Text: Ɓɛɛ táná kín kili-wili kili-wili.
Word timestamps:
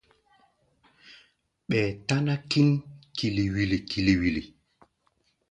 Ɓɛɛ 1.67 1.89
táná 2.07 2.33
kín 2.49 2.69
kili-wili 3.17 3.77
kili-wili. 3.89 4.41